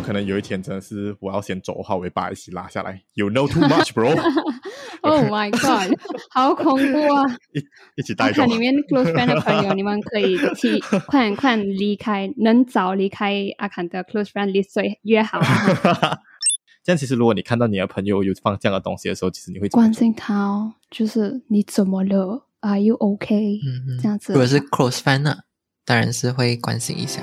[0.00, 3.02] 可能有一天真的是我要先走的话，我会把一起拉下来。
[3.14, 4.14] You know too much, bro.
[5.02, 5.98] Oh my god，
[6.30, 7.24] 好恐怖啊！
[7.54, 7.60] 一
[7.96, 8.48] 一起带走看。
[8.50, 15.40] 里面 close friend 的朋友，你们可以去快点快点离开，能早离开阿坎的 close friend list 最越好。
[16.84, 23.58] 这样其实如果你看到你的朋友有放这样的东西的时候，其实你会关心他哦，就是你怎么了？Are you okay？
[23.64, 25.38] 嗯嗯，这样子如果是 close friend 呢，
[25.86, 27.22] 当然是会关心一下。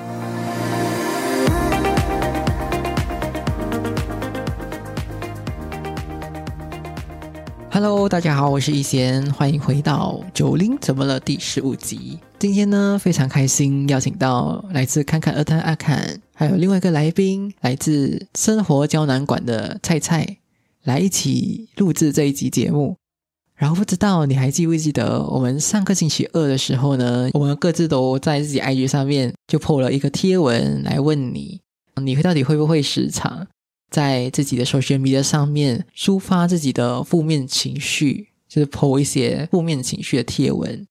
[7.73, 12.19] Hello，大家好，我是易贤，欢迎回到《九零怎么了》第十五集。
[12.37, 20.39] 今天呢，非常开心邀请到来自看看二探阿侃，还有另外一个来宾，来自生活胶囊馆的菜菜，
[20.83, 22.97] 来一起录制这一集节目。
[23.55, 31.61] 然后不知道你还记不记得，我们上个星期二的时候呢，我们各自都在自己 IG 上面就 po 了一个贴文来问你，
[32.03, 33.47] 你到底会不会时常
[33.91, 40.87] 在自己的 social media 上面抒发自己的负面情绪，就是 po 一些负面情绪的贴文。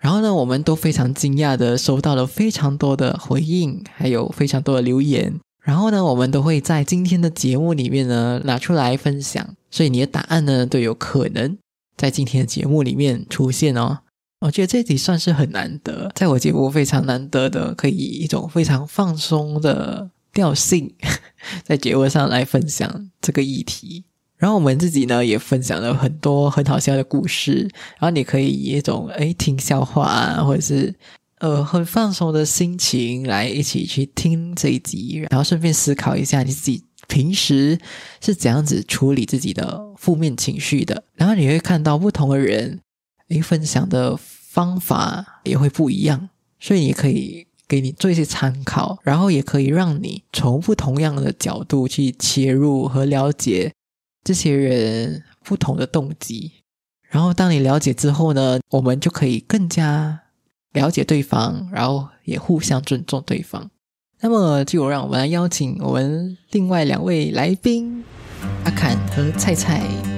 [0.00, 5.38] 然后呢，我们都非常惊讶的收到了非常多的回应，还有非常多的留言。
[5.62, 9.54] 然后呢，我们都会在今天的节目里面呢拿出来分享。
[9.70, 11.56] 所以你的答案呢都有可能
[11.96, 13.98] 在今天的节目里面出现哦。
[14.40, 20.10] 我觉得这集算是很难得，在我节目非常难得的，可以以一种非常放松的
[20.40, 20.94] 调性，
[21.62, 24.04] 在节目上来分享这个议题。
[24.38, 30.94] 然后我们自己呢也分享了很多很好笑的故事，然后你可以以一种诶听笑话啊，或者是
[31.40, 37.78] 呃很放松的心情来一起去听这一集，然后顺便思考一下你自己平时
[38.22, 41.04] 是怎样子处理自己的负面情绪的。
[41.14, 42.80] 然后你会看到不同的人
[43.28, 47.46] 诶分享的方法也会不一样，所以你可以。
[47.70, 53.72] 给你做一些参考，然后也可以让你从不同样的角度去切入和了解
[54.24, 56.50] 这些人不同的动机。
[57.08, 60.20] 然后当你了解之后呢，我们就可以更加
[60.72, 63.70] 了解对方，然后也互相尊重对方。
[64.20, 68.04] 那么就让我们来邀请我们另外两位来宾
[68.64, 70.09] 阿侃和菜菜。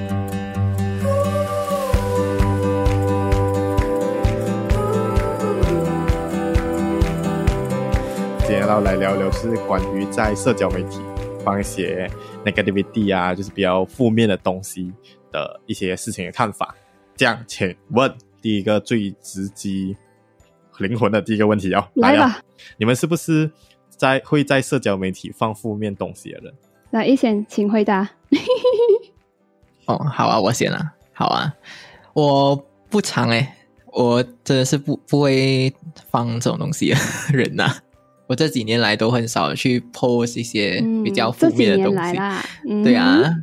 [8.58, 11.00] 天要来聊聊是关于在社交媒体
[11.42, 12.06] 放一些
[12.44, 14.92] negativity 啊，就是比较负面的东西
[15.30, 16.74] 的一些事情的看法。
[17.16, 19.96] 这样，请问第一个最直击
[20.76, 22.42] 灵魂的第一个问题哦，了来吧，
[22.76, 23.50] 你们是不是
[23.88, 26.54] 在会在社交媒体放负面东西的人？
[26.90, 28.06] 来一贤，请回答。
[29.86, 31.50] 哦，好啊，我先啊，好啊，
[32.12, 32.54] 我
[32.90, 33.48] 不常诶，
[33.86, 35.72] 我真的是不不会
[36.10, 36.96] 放这种东西的
[37.32, 37.74] 人呐、
[38.26, 42.18] 我这几年来都很少去 post 一些嗯，比较负面的东西。
[42.68, 43.34] 嗯、对啊，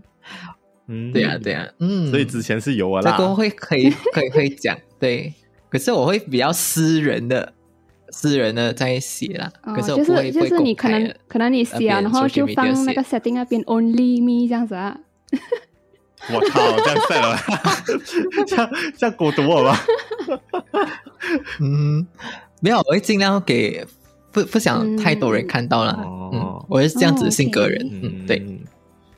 [0.87, 3.17] 嗯，对啊，对啊，嗯，所以之前是有啊这啦。
[3.17, 5.33] 个会可以可以会讲，对，
[5.69, 7.53] 可是我会比较私人的。
[8.11, 14.97] 私人的在写啦，哦，可是我就不会不会是就是你可能公开可能你写然后就放那个 setting 那边 only me 这样子啊。
[16.33, 17.37] 我靠，这样晒了，
[18.47, 19.79] 这样这样蛊毒我吧？
[21.61, 22.07] 嗯，
[22.61, 23.85] 没有，我会尽量给
[24.43, 25.97] 不不想太多人看到啦。
[25.99, 27.85] 嗯嗯，我是这样子的性格人。
[27.85, 28.59] 哦嗯，对，，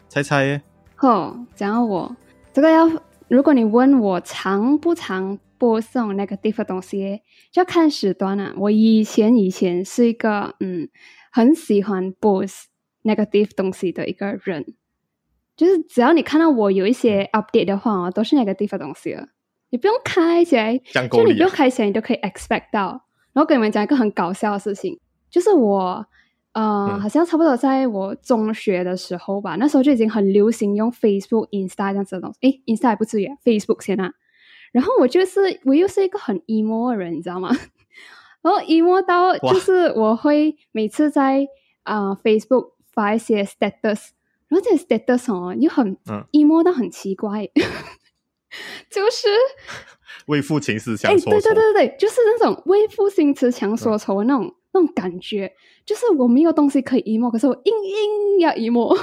[0.08, 0.62] 猜猜耶，
[0.96, 2.16] 吼，讲到我
[2.54, 2.90] 这个要，
[3.28, 7.22] 如果你问我常不常播送 negative 的东西，
[7.52, 10.88] 就要看时段了、我以前以前是一个嗯
[11.32, 12.44] 很喜欢播
[13.03, 14.66] negative 东西的一个人，
[15.58, 19.28] 就是只要你看到我有一些 update 的话哦，都是 negative 的东西了，
[19.70, 21.50] 你不用开起来，就你不用！
[21.50, 23.06] 开起来，你都可以 expect 到。
[23.34, 25.00] 然后跟你们讲一个很搞笑的事情，
[25.31, 26.05] 就是我
[26.53, 32.37] 呃，嗯好像差不多在我中学的时候吧，那时候就已经很流行用 Facebook、Insta 这样子的东西。
[32.41, 34.11] 诶 i n s t a 还不至于啊，Facebook 先啊。
[34.73, 37.49] 然后我就是我又是一个很 emo 的人，你知道吗？
[38.43, 41.47] 然后 emo 到就是我会每次在
[41.83, 44.09] 啊、呃 Facebook 发一些 status，
[44.49, 47.47] 然后这些 status 哦又很、嗯 emo 到很奇怪，
[48.89, 49.28] 就是
[50.28, 51.73] 为父情思哎，相说对对对。
[51.73, 55.52] 对对，就是那种为赋新词强说愁的那种、那种感觉，
[55.85, 58.97] 就是我没有东西可以 emo，可是我硬硬要 emo。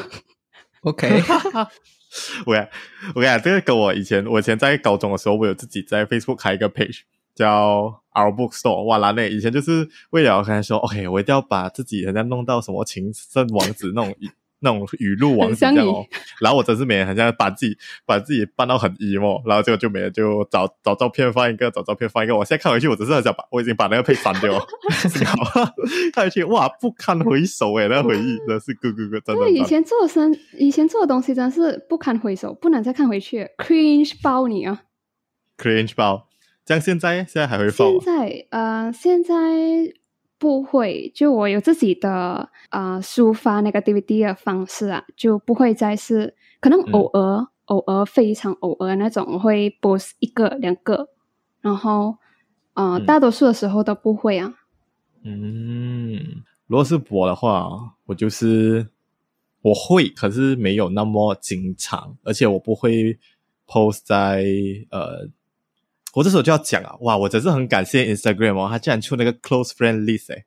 [0.82, 1.08] OK，
[2.46, 2.68] 我跟
[3.14, 7.00] 我跟你讲，这个跟我以前我以前在高中的时候，我有自己在 Facebook 开一个 page
[7.34, 8.84] 叫 Our Bookstore。
[8.84, 14.14] 哇，啦那以前就是为了跟他说，OK，我一定要把自己人家弄到什么情圣王子那种
[14.60, 16.04] 那种语录王子这样哦。
[16.40, 17.76] 然后我真是每天好像把自己
[18.06, 22.36] 把自己扮到很 emo，然后结果就没人就找找照片放一个，找照片放一个。
[22.36, 24.66] 我现在看回去，我只是很想把我已经把那个配删掉了，
[26.12, 29.50] 看回去哇，不堪回首诶，那回忆真的是咯咯咯，真的。
[29.50, 34.82] 以前做生以前做的东西真的是不堪回首，不能再看回去，cringe 包你啊
[35.56, 36.26] ，cringe 包。
[36.66, 37.88] 像现在现在还会放？
[38.00, 39.34] 现在呃，现在。
[40.38, 51.08] 不会，就我有自己的啊抒发那个 DVD 的方式啊，就不会再是可能偶尔偶尔非常偶尔那种会 post 一个两个，
[51.60, 52.16] 然后
[52.74, 54.54] 呃大多数的时候都不会啊。
[55.24, 58.86] 嗯，如果是我的话，我就是
[59.62, 63.18] 我会，可是没有那么经常，而且我不会
[63.66, 64.44] post 在
[64.90, 65.28] 呃。
[66.14, 67.16] 我这时候就要讲啊，哇！
[67.16, 70.44] 我真是很感谢 Instagram 哦，他竟然出那个 Close Friend List 哎，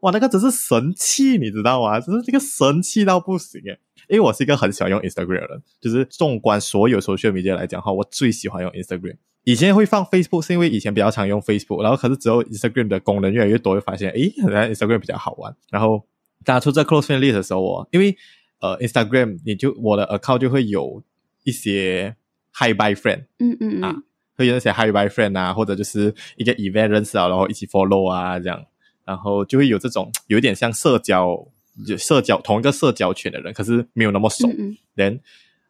[0.00, 2.00] 哇，那个真是神器，你知道吗？
[2.00, 3.78] 真是这个神器到不行哎！
[4.08, 9.16] 因为我是一个很喜欢用 Instagram 的人，就是纵观所有 social media 来讲哈，我最喜欢用 Instagram。
[9.44, 15.54] 以前会放 Facebook 是因为以前比较常用 Facebook，然后可是只有 Instagram 的功能越来越多，会发现诶，原来 Instagram 比较好玩。
[15.70, 16.04] 然后
[16.44, 18.16] 大家出这 Close Friend List 的时候哦，因为
[18.60, 21.02] 呃 Instagram 你就我的 account 就会有
[21.44, 22.16] 一些
[22.52, 24.02] high by Friend，嗯嗯啊。
[24.42, 28.64] 会有那些 Hi Bye Friend 啊，或者就是一个 event 认识啊，然后一起 follow 啊，这样，
[29.04, 31.46] 然后就会有这种有一点像社交，
[31.86, 34.48] 就社交同一个社交圈的人，可是没有那么熟。
[34.94, 35.20] 人，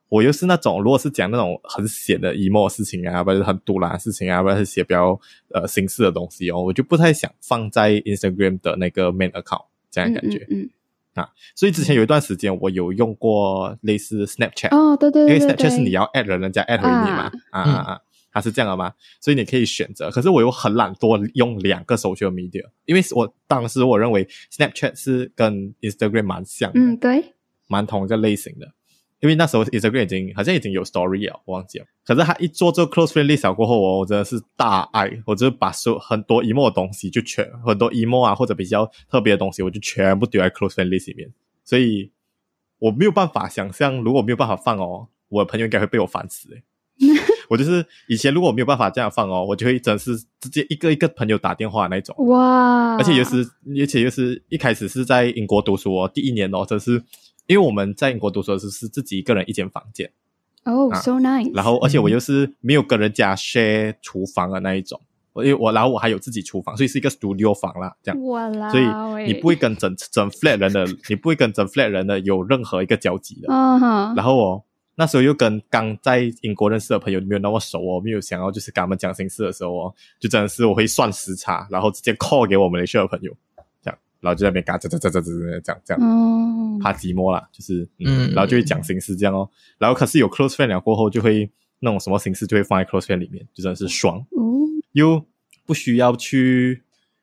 [0.08, 5.18] 我又是那种，如果是讲那种很闲的 emo 事情啊，或者很独揽的事情啊，或者是写比较
[5.50, 10.46] 呃形式的东西哦，我就不太想放在 Instagram 的那个 main account 这样感觉。
[10.50, 10.68] 嗯
[11.14, 14.74] 啊，所以之前有一段时间我有用过类似 Snapchat。
[14.74, 17.30] 哦，对对对，因为 Snapchat 是你要 add 人，人家 add 回你嘛。
[17.50, 18.00] 啊啊啊！
[18.32, 18.92] 它是这样的吗？
[19.20, 20.10] 所以你可以选择。
[20.10, 27.34] 可是我又很懒惰，用两个 social media，因为我当时我认为 Snapchat 是跟 Instagram 蛮像，嗯，对，
[27.68, 28.72] 蛮同一个类型的。
[29.20, 31.84] 因为那时候 Instagram 已经好像已经有 story 了，我忘记了。
[32.04, 41.32] 可是他一做这个 close friend list 过后，我我真的是大爱，我就把所有很多 emo 的东西就全很多 emo 啊或者比较特别的东西，我就全部丢在 close friend list 里面。
[41.62, 42.10] 所以
[42.80, 46.64] 我没有办法想象，如果没有办法放哦，我的朋友应该会被我烦死诶。
[47.52, 52.96] 我就是以前如果我没有办法这样放哦，我就会真是直接一个一个朋友打电话那种哇！
[52.96, 53.46] 而且又是
[53.78, 56.92] 而且又是一开始是在英国读书哦，第一年哦，真是
[57.46, 60.10] 因为我们在英国读书的时候是自己一个人一间房间
[60.64, 61.54] 哦，so nice。
[61.54, 64.98] 然后而且我又是没有跟人家 share 厨房的那一种，
[65.34, 68.24] 因为我然后我还有自己厨房，所以是一个 studio 房啦，这样。
[68.24, 68.70] 哇啦！
[68.70, 73.52] 所以你不会跟整整 flat 人的，你不会跟整 flat 人的有任何一个交集的。
[73.52, 74.14] 嗯哼。
[74.16, 74.62] 然后哦。
[74.94, 83.34] 那时候又跟刚在英国认识的朋友没有那么熟哦，没有想要就是跟他们讲心事的时候哦，就真的是我会算时差，然后直接 call 给我们的需要朋友，
[83.82, 89.48] 这样，然后就在那边嘎吱吱吱吱吱这样这样，哦，怕寂寞啦，就是嗯，然后就会讲心事这样哦，
[89.78, 91.50] 然后可是有 close friend 了过后，就会
[91.80, 95.24] 那种什么形式就会放在 close friend 里面，就真的是爽，哦，又
[95.64, 96.82] 不需要去，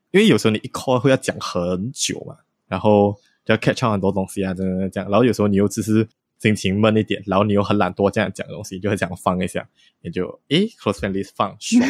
[0.10, 2.36] 因为有时候你一 call 会要讲很久嘛，
[2.68, 3.16] 然后
[3.46, 6.08] 要 catch 很多东西啊，真的这样，然后有时候你又只是。
[6.40, 9.68] 心情闷一点，然后你又很懒惰，这样讲东西就会想放一下，
[10.02, 11.84] 也就诶，close friend list 放爽。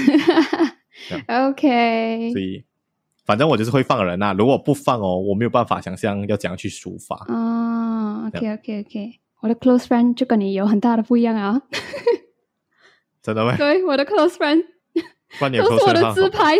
[1.49, 2.65] OK，所以
[3.25, 4.35] 反正我就是会放人呐。
[4.37, 7.15] 如果不放哦，我没有办法想象要怎样去抒发。
[7.33, 11.61] 哦，OK，OK，OK，我的 close friend 就跟你有很大的不一样啊。
[13.21, 13.55] 真的吗？
[13.57, 14.63] 对，我的 close friend
[15.39, 16.57] 都是我的自拍。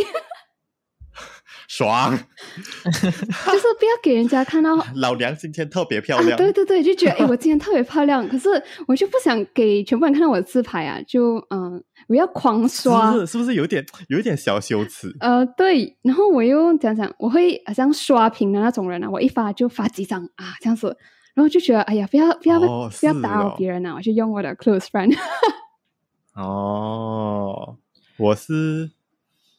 [1.70, 6.36] 爽， 就是不要给人家看到 老娘今天特别漂亮。
[6.36, 8.26] 对对对，就觉得哎，我今天特别漂亮。
[8.28, 8.50] 可是
[8.88, 15.16] 我就不想给全部人看到我的自拍啊，就嗯，我要狂刷，是不是有点有点小羞耻？
[15.20, 15.96] 呃，对。
[16.02, 20.98] 然后我又讲讲，我会好像刷屏的那种人啊，我一发就发几张啊，这样子。
[21.36, 25.16] 然后就觉得哎呀，不要不要不要打扰别人啊，我就用我的 close friend。
[26.34, 27.78] 哦，
[28.18, 28.90] 我是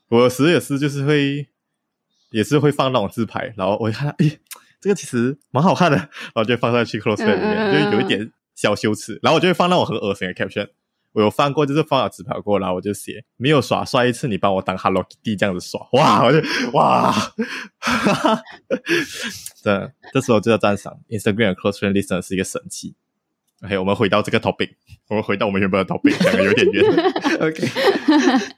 [0.09, 1.47] 我时也是就是会。
[2.31, 4.39] 也是会放那种自拍，然后我一看，哎，
[4.81, 9.19] 这个其实蛮好看的，然后就放在去 close friend 里面，就有一点小羞耻。
[9.23, 10.69] 然后我就会放那种很恶心的 caption，
[11.13, 16.41] 我有放过，就是放了自拍过，然后我就写没有耍帅一次，你帮我当 Hello Kitty 这样子耍，哇，我就
[16.73, 17.35] 哇，哈
[18.15, 18.43] 哈
[19.63, 22.95] 这这时候就要赞赏 Instagram close friend listen 是一个神器。
[23.63, 24.71] OK，我们回到这个 topic，
[25.09, 26.83] 我们回到我们原本的 topic，讲的有点远。
[27.41, 28.57] OK。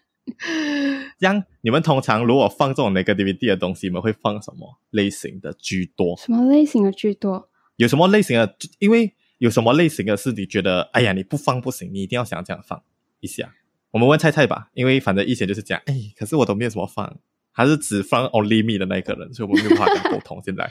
[1.19, 6.17] 这样，你们通常如果放这种 negativity 的东西，你们会放什么类型的居多？
[6.17, 7.49] 什么类型的居多？
[7.77, 8.57] 有什么类型的？
[8.79, 12.83] 因为有什么类型的是你觉得，哎呀，你不放不行，你一定要想这样放
[13.21, 13.53] 一下。
[13.91, 17.19] 我们问菜菜吧，因为反正以前就是这样，哎，可是我都没有什么放，
[17.51, 20.41] 还是只放 only me 的那个人，所以我们没有办法沟通。
[20.45, 20.65] 现在，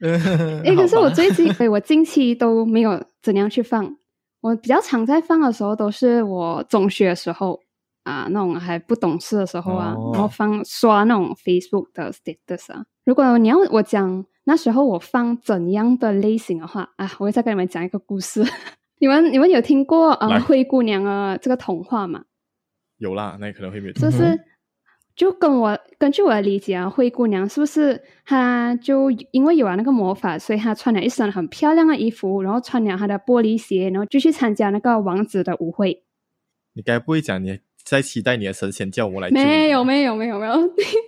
[0.64, 3.96] 哎，可是我最近，我近期都没有怎样去放。
[4.40, 7.60] 我比较常在放的时候，都是我中学的时候
[8.02, 12.84] 啊，那种还不懂事的时候啊，然后放刷那种 Facebook 的 status 啊。
[13.04, 18.44] 如果你要我讲那时候我放怎样的类型的话啊，我会再跟你们讲一个故事。
[19.00, 22.24] 你们你们有听过呃灰姑娘啊这个童话吗？
[22.98, 23.92] 有啦，那可能会没有。
[23.94, 24.38] 就是
[25.16, 36.04] 就跟我根据我的理解啊，灰姑娘是不是她就因为有了那个魔法，所以她穿了一身很漂亮的衣服，然后穿了她的玻璃鞋，然后就去参加那个王子的舞会。
[36.74, 39.30] 你该不会讲你在期待你的神仙叫我来？
[39.30, 40.56] 没有没有没有没有，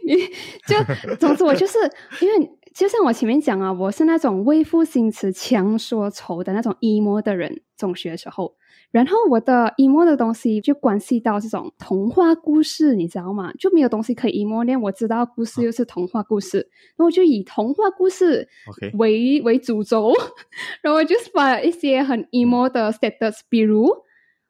[0.06, 0.16] 你
[0.66, 1.78] 就总之我就是
[2.20, 2.50] 因为。
[2.74, 8.54] 就像我前面讲啊，我是那种为赋新词强说愁的那种 emo 的人，中学时候，
[8.90, 13.52] 然后我的 emo 的东西就关系到这种童话故事，你知道吗？
[13.58, 14.74] 就没有东西可以 emo 呢。
[14.74, 18.48] 我知道故事又是童话故事，那我就以童话故事
[18.94, 20.14] 为为主轴，
[20.80, 23.86] 然后我就把一些很 emo 的 status，比如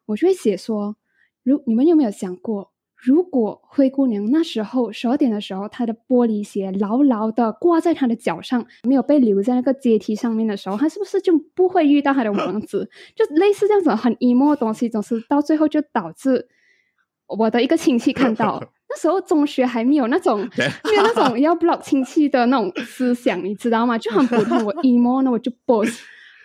[0.07, 0.95] 我就会写说，
[1.43, 2.71] 如你们有没有想过？
[3.05, 12.89] 如果灰姑娘那时候十二点的时候，她的玻璃鞋牢牢的挂在她的脚上，没有被留在那个阶梯上面的时候，她是不是就不会遇到她的王 子？
[13.17, 16.47] 就类似这样子很 emo 的东西，总是到最后就导致
[17.27, 23.99] 我的一个亲戚看到， 那时候中学还没有那种没有那种要 block 亲戚的那种思想，你知道吗？
[23.99, 25.91] 就很普通，我 emo 呢我就 boss，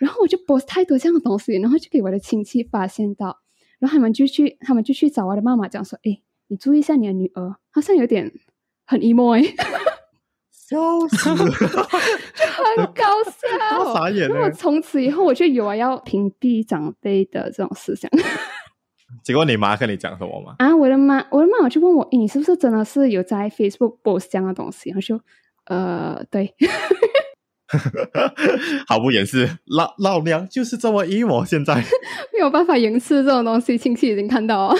[0.00, 3.38] 然后我就 boss 太多这样的东西，然后就给我的亲戚发现到，
[3.78, 6.20] 然后他们就去他们就去找我的妈妈讲说，哎。
[6.50, 8.32] 你注意一下你的女儿，好像有点
[8.86, 9.42] 很 emo 哎，
[10.50, 14.50] 笑死，就很搞笑，傻眼了。
[14.50, 18.10] 从此以后我就有要屏蔽长辈的这种思想。
[19.22, 20.54] 结果你妈跟你讲什么吗？
[20.58, 24.90] 啊，我的妈，我的妈妈就问我，你是不是真的是有在 Facebook post 这样的东西？
[24.94, 25.20] 我说，
[25.66, 26.54] 呃，对，
[28.86, 31.74] 毫不掩饰，老老娘就是这么 emo，现在
[32.32, 34.76] 没有办法掩饰这种东西，亲戚已经看到了。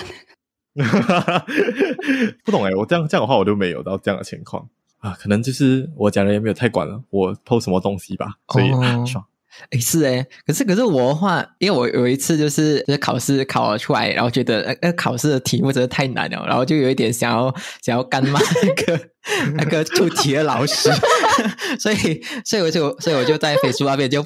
[2.44, 4.68] 不懂哎，我这样这样的话，我就没有到这样的情况
[4.98, 5.12] 啊。
[5.18, 8.70] 可能就是我家人也没有太管了，我偷什么东西吧，所以
[9.06, 9.24] 爽。
[9.70, 19.00] 哎，是诶，可是可是我的话，因为我有一次就是就是考试考了出来，然后觉得那考试的题目真的太难了，然后就有一点想要想要干骂那个
[19.56, 20.90] 那个出题的老师，
[21.78, 24.24] 所以所以我就所以我就在飞书那边就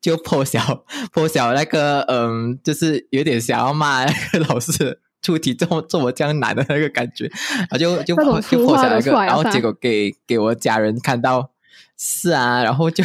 [0.00, 5.00] 就破晓破晓那个嗯，就是有点想要骂那个老师。
[5.22, 11.52] 出题这么这么这样难的那个感觉，然后就就破就破下来一个，然后结果给给我家人看到，
[11.96, 13.04] 是啊，然后就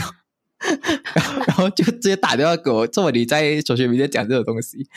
[1.47, 4.87] 然后就直接打电话给我，做你在小学里面讲这种东西，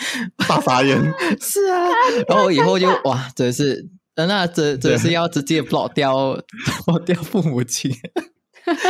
[0.49, 0.99] 大发言，
[1.41, 1.87] 是啊，
[2.29, 6.37] 然后以后就哇，真是，那这这是要直接 block 掉
[6.87, 7.93] block 掉父母亲，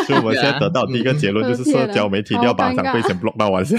[0.07, 3.79] 所以我们现在得到第一个结论就是 社交媒体要把长辈先 block 到完先。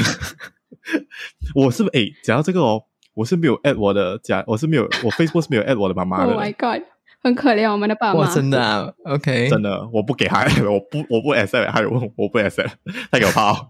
[1.56, 2.84] 我是不是哎，讲到这个哦。
[3.14, 6.32] 我是没有 at 我的家，我是没有，我 Facebook 是没有 at 我的妈妈的。
[6.32, 6.82] Oh my god，
[7.22, 8.34] 很可怜我们的爸妈。
[8.34, 12.72] 真的啊，OK，真的，我不给他， 我不，我不 accept，还有我不 accept，
[13.12, 13.70] 太可怕了。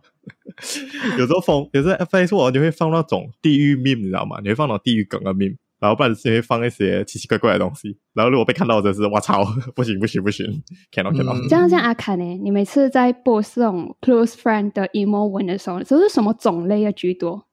[1.18, 4.38] 有时候放，有时候 Facebook 就会放那种地狱 meme，你知道吗？
[4.42, 7.98] 你会放那种地狱梗的 meme，然后不然就会放一些奇奇怪怪的东西。
[8.14, 9.44] 然后如果被看到，真是我操，
[9.76, 10.46] 不行不行不行，
[10.92, 11.34] 看到看到。
[11.50, 12.24] 这样像阿凯呢？
[12.44, 17.48] 你每次在播这种 close friend 的 emo 文的时候，都是什么种类的居多？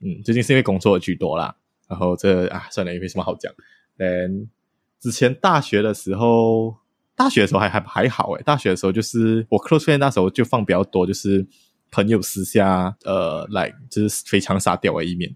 [0.00, 1.54] 嗯，最近是因为工作居多啦，
[1.88, 3.52] 然后这啊算了，也没什么好讲。
[3.98, 4.48] 嗯，
[5.00, 6.76] 之前大学的时候，
[7.14, 11.46] 大学的时候还还还好诶，大学的时候就是我 close friend 那时候就放比较多，就是
[11.90, 15.34] 朋友私下呃来就是非常傻屌的一面。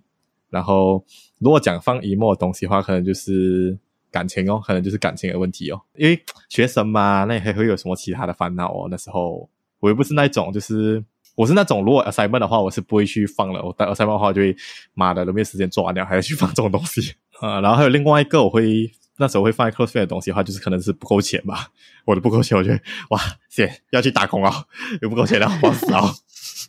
[0.51, 1.05] 然后
[1.39, 3.79] 如果讲放 emo 的东西的话，可能就是
[4.11, 5.81] 感情哦，可能就是感情的问题哦。
[5.97, 8.89] 因为学生嘛，那还会有什么其他的烦恼哦？
[8.91, 9.49] 那时候
[9.81, 11.05] 我又不是那种就是。
[11.35, 13.63] 我是那种，如果 assignment 的话，我是不会去放了。
[13.65, 14.55] 我带 assignment 的话，就会
[14.93, 17.59] 妈的都没有时间做完了，还要去放这种东西 啊。
[17.63, 21.69] 然后还有另外一个，我会那时候会放在 close friend 的东西的话，就是可能是不够钱吧。
[22.07, 24.67] 我的不够钱，我觉得哇塞，要去打工啊，
[25.03, 26.03] 有不够钱的慌死啊。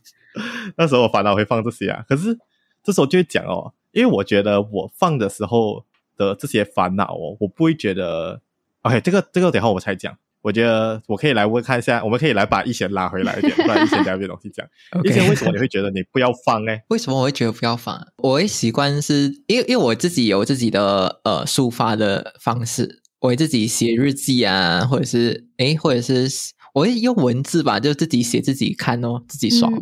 [0.77, 2.37] 那时候我烦恼会放这些啊，可是
[2.83, 5.85] 这时候就会讲哦，因为我觉得我放的时候
[6.17, 8.41] 的这些烦恼哦，我不会觉得
[8.81, 10.17] OK，这个这个等下我才讲。
[10.43, 14.63] 我觉得我可以来问看一下，我们可以来把一贤拉回来一点，不然一贤讲别东西讲。
[15.03, 16.71] 一贤为什么你会觉得你不要放呢？
[16.89, 18.05] 为什么我会觉得不要放？
[18.17, 26.29] 我会习惯是因为因为我自己有自己的呃抒发的方式，我会自己写日记啊，或者是诶，或者是
[26.73, 29.71] 我会用文字吧，就自己写自己看哦，自己爽。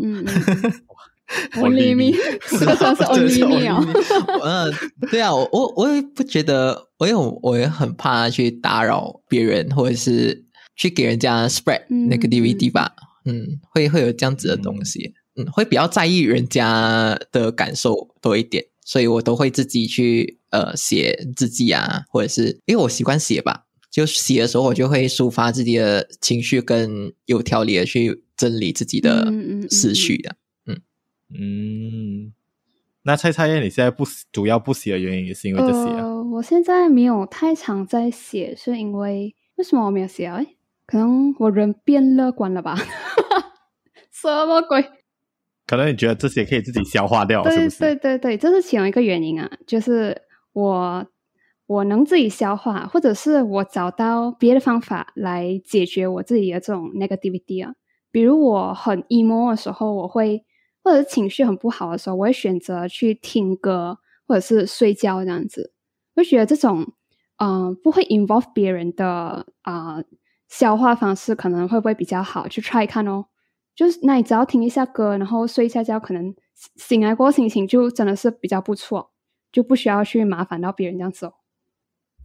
[1.56, 2.18] Only me，
[2.60, 3.82] 这个算是 Only me 哦。
[4.44, 4.74] 嗯，
[5.10, 10.44] 对啊，我我我也不觉得，我有我也很怕去打扰别人，或者是
[10.82, 12.96] 去给人家 spread 那个 DVD 吧。
[13.26, 15.14] 嗯，会会有这样子的东西。
[15.36, 23.66] 嗯，会比较在意人家的感受多一点，所以我都会自己去呃写日记啊，或者是因为我习惯写吧。
[23.92, 29.32] 就写的时候，我就会抒发自己的情绪，跟有条理的去整理自己的
[29.70, 30.36] 思绪的。
[30.66, 30.82] 嗯
[31.30, 32.34] 嗯，
[33.04, 36.08] 那蔡蔡燕，你现在不主要不写的原因，也是因为这些啊？
[36.32, 40.26] 我现在没有太常在写，是因为为什么我没有写？
[40.26, 40.56] 哎，
[40.92, 42.76] 可能我人变乐观了吧？
[44.12, 44.84] 什么鬼？
[45.66, 47.80] 可能你觉得这些可以自己消化掉，是不是？
[47.80, 50.22] 对对对，这是其中一个原因啊，就是
[50.54, 51.08] 我。
[51.68, 57.76] 我能自己消化，或者是我找到别的方法来解决我自己的这种 negativity 啊。
[58.12, 60.44] 比如我很 emo 的时候，我会
[60.84, 65.72] 或者是情绪很不好的时候，我会选择去听歌或者是睡觉这样子。
[66.16, 66.92] 我觉得这种
[67.38, 70.04] 嗯不会 involve 别人的啊
[70.52, 72.46] 消化方式，可能会不会比较好？
[72.48, 73.26] 去 try 看哦。
[73.74, 76.36] 就是那你只要听一下歌，然后睡一下觉，可能
[76.76, 79.12] 醒来过后心情就真的是比较不错，
[79.50, 81.34] 就不需要去麻烦到别人这样子哦。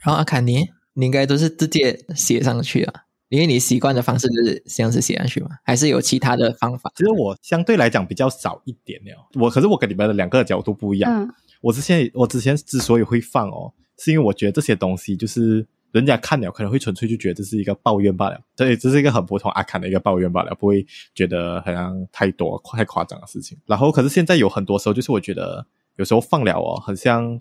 [0.05, 6.91] 然后阿卡尼，你应该都是直接写上去啊，因为你习惯的方式就是这样子写上去嘛，还是有其他的方法？
[6.97, 9.29] 其实我相对来讲比较少一点了。
[9.41, 11.33] 我可是我跟你们的两个角度不一样。
[11.63, 15.67] 我之前我之前之所以会放哦，是因为我觉得这些东西就是
[15.97, 23.59] 人家看了可能会纯粹就觉得这是一个抱怨罢了，对，这是一个很普通阿侃的一个抱怨罢了，不会觉得好像太多太夸张的事情。
[23.67, 27.41] 然后可是现在有很多时候，就是我觉得有时候放了哦，很像。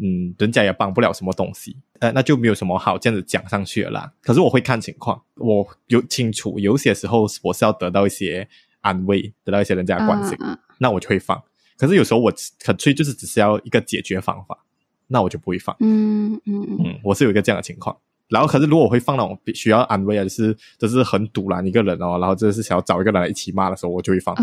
[0.00, 4.12] 嗯，人家也帮不了什么东西，呃，那就没有什么好这样子讲上去了啦。
[4.22, 8.48] 可是我会看情况，我有清楚，有些时候我是要得到一些
[8.80, 10.36] 安慰，得到一些人家的关心，
[10.78, 11.40] 那我就会放。
[11.78, 14.64] 可是有时候我纯粹就是只是要一个解决方法，
[15.14, 15.74] 那我就不会放。
[15.78, 17.96] 嗯嗯嗯，我是有一个这样的情况。
[18.28, 24.34] 然后，可是如果我会放那种需要安慰啊，就是就是很堵拦一个人哦，然后就是想要找一个人来一起骂的时候，我就会放。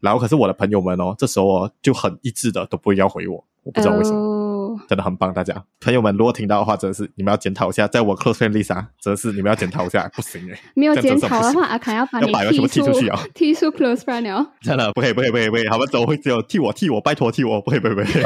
[0.00, 4.38] 然后，可是我的朋友们哦，这时候哦就很一致的都不会要回我，我不知道为什么。
[4.86, 5.64] 真的很棒，大家。
[5.80, 18.22] 朋友们，如果听到的话，真的是你们要检讨一下，在我 close friend Lisa，真的是你们要检讨一下，不行哎，没有检讨的话，阿凯要把你踢出去啊，踢出 close friend 哦， 真的不可以，不可以，不可以，不可以，好吧，走会只有替我，替我，拜托替我，不可以，不可以，不可以，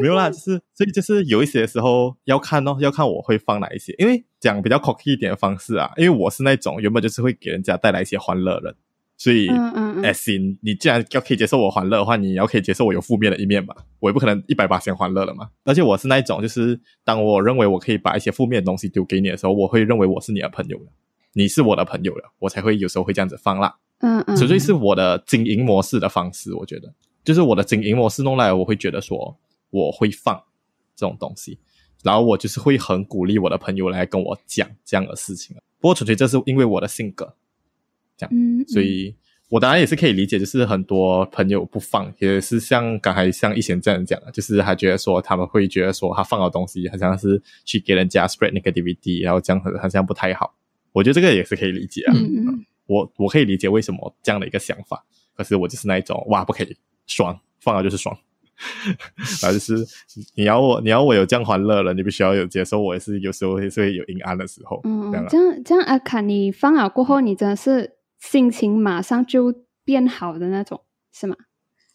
[0.00, 8.76] 没有啦，就是所以就是有一些时候要看哦，要看我会放哪一些，因为讲比较 cocky 一点的方式啊，因为我是那种原本就是会给人家带来一些欢乐的。
[9.16, 13.72] 所以，嗯嗯嗯，行，你既然要可以接受我欢乐的话，你要可以接受我有负面的一面吧？
[14.00, 15.48] 我也不可能一百八先欢乐了嘛。
[15.64, 20.86] 而且我是那一种，就是当我认为我可以把一些负面的东西丢给你的时候，我会认为我是你的朋友了，
[21.34, 23.76] 你是我的朋友了，我才会有时候会这样子放啦。
[24.00, 29.38] 嗯嗯，纯粹是我的经营模式的方式，我觉得就是我的经营模式弄来，我会觉得说
[29.74, 30.40] 我会放
[30.94, 31.58] 这种东西，
[32.04, 35.56] 然后我就是会很鼓励我的朋友来跟我讲这样的事情。
[35.80, 37.34] 不过纯粹这是因为我的性格。
[38.16, 38.32] 这样，
[38.68, 39.12] 所以
[39.48, 50.54] 我当然也是可以理解，就是很多朋友不放，也是像刚才像以前这样讲的，就是他觉得说他们会觉得说他放的东西好像是去给人家 spread 那个 DVD，然后这样好像不太好。
[50.92, 52.14] 我觉得这个也是可以理解啊，
[52.86, 55.04] 我我可以理解为什么这样的一个想法。
[55.36, 56.76] 可是我就是那一种哇，不可以
[57.08, 58.16] 爽，放了就是爽，
[59.42, 59.86] 然 后就是
[60.34, 64.80] 你要我你要我有这样欢乐了，你必须要有接受我也是有时候也是会有阴暗的时候。
[64.84, 67.92] 嗯，这样这样阿卡，你放了过后，你真的是。
[68.20, 70.80] 心情马上就变好的那种
[71.12, 71.36] 是吗？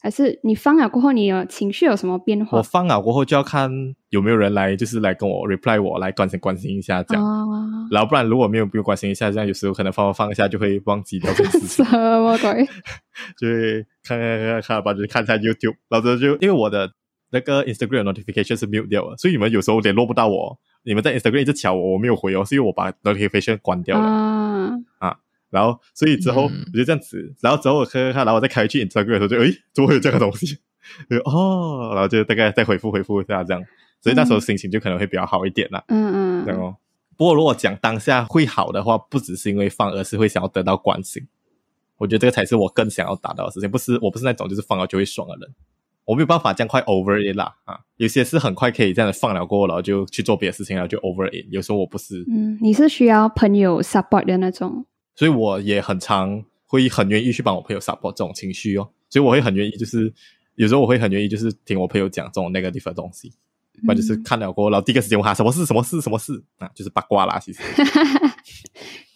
[0.01, 2.57] 还是你放了过后，你有情绪有什么变化？
[2.57, 3.69] 我放了过后就要看
[4.09, 7.23] 有没有人来，就是来跟我 reply 我来关心关心一下这样。
[7.91, 11.83] 然后不然如果没有不用关心一下，这样有时候可能放放一下就会忘记掉这个事情。
[11.85, 12.65] 什么鬼？
[13.38, 16.89] 就会看看看看吧，就看一下 YouTube，然后就因为我的
[17.31, 20.57] 那个 Instagram notification 是 mute 掉了，所以你们有时候联络不到我。
[20.83, 24.38] 你们在 Instagram 一直敲我，我没有回哦，是因为我把 notification 关掉了啊。
[25.49, 30.57] 然后，所以之后我就这样子，然后之后我看看看，然后我再开去 Instagram 的时候，就诶，怎么会有这样的东西？
[31.09, 33.63] 就哦，然后就大概再回复回复一下这样，
[34.01, 35.83] 所以那时候心情就可能会比较好一点啦。
[35.88, 36.45] 嗯嗯。
[36.45, 36.75] 然后，
[37.17, 41.27] 不过如果讲当下会好的话，不只是因为放，而是会想要得到关心。
[41.97, 43.69] 我觉得这个才是我更想要达到的事情。
[43.69, 45.53] 不是，我不是那种就是放了就会爽的人。
[46.05, 51.45] 我没有办法这样快 over it 啦啊，有些是很快可以这样放了过，然后就去做别的事情，然后就 over it。
[51.51, 52.23] 有时候我不是。
[52.27, 54.85] 嗯，你是需要朋友 support 的那种。
[55.19, 60.10] 所以我也很常会很愿意去帮我朋友 support 这种情绪哦，所以我会很愿意，就是
[60.55, 63.34] 有时候我会很愿意，就是听我朋友讲这种 negative 的东西，
[63.84, 67.60] 那就是看了过，然后第一个时间问他什么事，什么事，什么事啊，就是八卦啦，其实。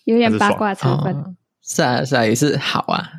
[0.03, 3.09] 有点八卦成分，是啊，是啊，也是好啊。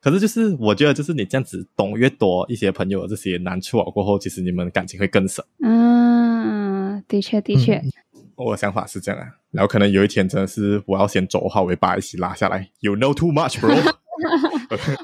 [0.00, 5.44] 可是就是我觉得就是你这样子懂越多一些朋友的这些难处啊过后，其实你们感情会更深。
[5.62, 7.92] 嗯，的确的确，嗯
[8.36, 12.68] 我的想法是这样啊，然后可能有一天真的是我要先走的话，我会把他一起拉下来。
[12.80, 13.74] You know too much, bro。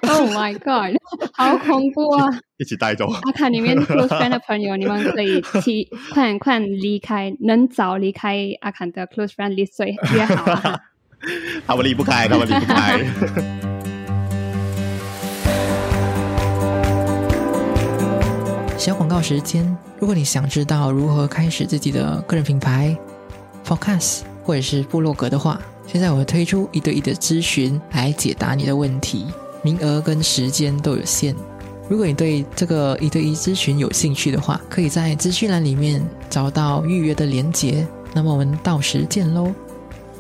[0.03, 0.97] Oh my god，
[1.35, 2.27] 好恐怖啊！
[2.57, 3.07] 一起 带走。
[3.11, 10.81] 阿卡里面 close friend 的朋友，你们可以提 快点快点离开，能早离开阿坎的 close friend list 最越好啊！
[11.67, 13.01] 他们离不开，他们离不开。
[18.79, 22.97] 小广告时间，如果你想知道如何开始自己的个人品牌、
[23.71, 29.27] Podcast 或者是部落格的话，现在我会推出一对一的咨询来解答你的问题，
[29.63, 31.35] 名额跟时间都有限。
[31.89, 37.87] 如果你对这个一对一咨询有兴趣的话，可以在资讯栏里面找到预约的连结。
[38.13, 39.53] 那么我们到时见喽！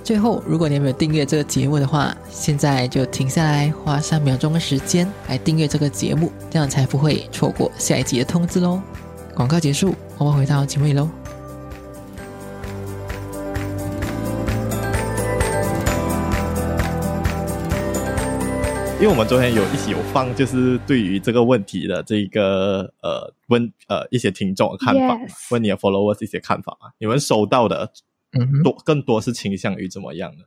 [0.03, 8.81] 最后，如果你还没有订阅这个节目的话，现在就停下来，花三秒钟的时间来订阅这个节目，这样才不会错过下一集的通知喽。
[9.35, 11.20] 广告结束，我们回到节目里喽。
[19.01, 25.19] 因为我们昨天有一起有放，就是对于这个问题的这个呃问呃一些听众的看法
[25.51, 27.91] 问你的 followers 一些看法嘛，你们收到的
[28.39, 30.45] 嗯哼，多更多是倾向于怎么样的？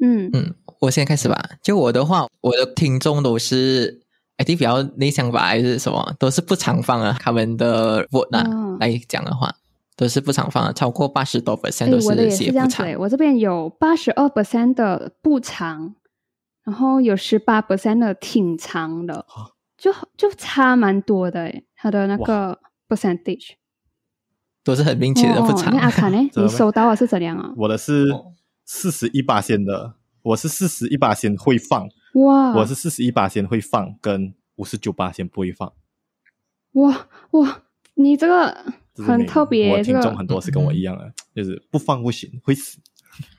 [0.00, 1.38] 嗯嗯，我现在开始吧。
[1.60, 4.00] 就我的话，我的听众都是
[4.38, 7.18] I think 比较内向吧，还是什么，都是不常放啊。
[7.20, 9.54] 他们的 vote 啊、哦来讲的话，
[9.94, 12.68] 都是不常放的，超过八十多 percent 哎，都我的也是写不常。
[12.70, 15.94] 这样子，我这边有八十二 percent 的不长，
[16.68, 19.24] 然后有十八 percent 的挺长的，
[19.78, 23.52] 就就差蛮多的诶，它的那个 percentage。
[24.62, 25.74] 都是很明显的不哦，常。
[25.74, 26.18] 那阿卡呢？
[26.36, 27.54] 你收到的是怎样啊？
[27.56, 28.34] 我的是哦
[28.66, 35.72] 四十一八仙的，我是四十一八仙会放，哇，我是四十一八仙会放，跟五十九八仙不会放。
[36.72, 37.62] 哇哇，
[37.94, 38.54] 你这个
[38.96, 42.78] 很特别，这个我听众很多是跟我一样的，就是不放不行，会死，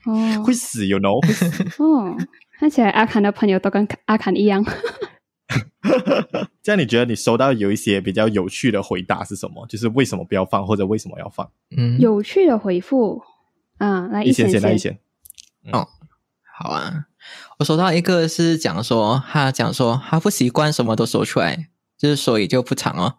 [0.06, 0.16] 哦。
[0.42, 1.20] 会死，you know，
[2.60, 4.62] 看起来阿坎的朋友都跟阿坎一样。
[6.62, 9.66] 这样你觉得你收到有一些比较有趣的回答是什么？
[9.66, 11.50] 就是为什么不要放，或者为什么要放？
[11.74, 13.22] 嗯，有趣的回复
[13.78, 14.98] 啊，来一贤先先来一先，
[15.72, 15.88] 哦，
[16.54, 17.06] 好啊。
[17.58, 23.14] 我收到一个是讲说，他讲说他不习惯什么都说出来，就是所以就不长哦。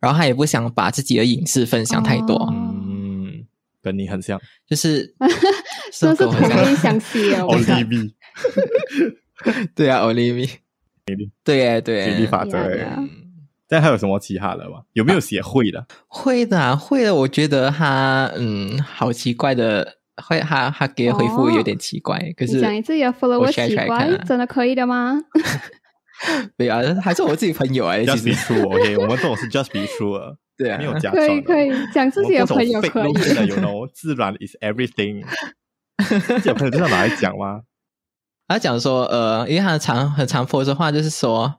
[0.00, 3.46] 然后他也不想把自己的隐私分享太多，哦嗯，
[3.82, 4.38] 跟你很像。
[4.68, 5.14] 就是
[5.98, 7.48] 真是同跟我很像病相惜哦。
[9.44, 10.50] 我跟你讲 Olivia 对啊，Olivia，
[11.44, 13.08] 对耶对耶，比例法则对啊欸。
[13.68, 14.82] 但还有什么其他的吗？
[14.94, 15.86] 有没有写会的？
[16.08, 17.14] 会的、啊，会的。
[17.14, 25.16] 我觉得他嗯，好奇怪的，会他他给回复有点奇怪，可是讲你自己的我奇怪真的可以的吗？
[26.58, 31.28] 对啊，还是我自己朋友哎，其 Just be 实 true，OK， 我们这种是 just be true，啊对啊，没有假装的。
[31.28, 35.24] 可以可以，讲自己的朋友可以有 know，自然 is everything。
[36.26, 37.62] 自己的朋友真的拿来讲吗？
[38.50, 41.54] 他讲说，呃，因为他常很常说的话，就是说，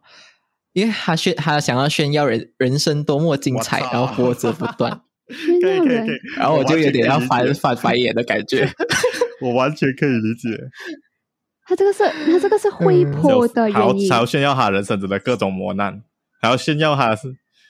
[0.73, 8.69] 因为他炫他想要炫耀人人生多么精彩，然后波折不断，炫耀人可以可以可以，然后我就有点要翻翻白眼的感觉。
[9.39, 10.49] 我完全可以理解。
[11.65, 14.17] 他这个是他这个是会嗯破的原因还。
[14.17, 16.03] 要炫耀他人生中的各种磨难，
[16.41, 17.29] 还要炫耀他是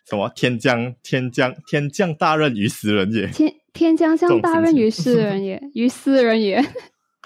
[0.09, 3.27] 什么天降天降天降大任于斯人也。
[3.27, 6.65] 天天将降大任于斯人也，于斯人也。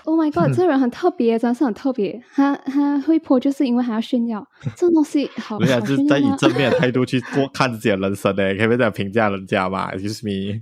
[0.06, 2.22] Oh my god，这个人很特别，真的是很特别。
[2.34, 5.60] 他他会泼，就是因为他要炫耀 这种东西好。
[5.60, 10.62] 人家好就是在以正面的态度去 过看自己的人生呢，可以不可以这样评价人家嘛？Excuse me。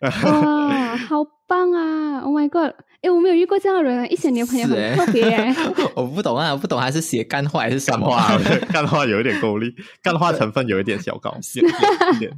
[0.00, 5.54] 哇，好棒啊！Oh my god，哎，我没有遇过这样的人，一些你的朋友很特别耶。
[5.94, 12.30] 我不懂啊，我不懂他是写干话还是什么干话，干话有一点功力，干话成分有一点小高，一点。